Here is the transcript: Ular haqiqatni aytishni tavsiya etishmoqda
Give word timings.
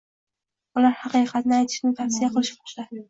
Ular 0.79 0.95
haqiqatni 1.01 1.55
aytishni 1.59 1.93
tavsiya 2.01 2.31
etishmoqda 2.33 2.89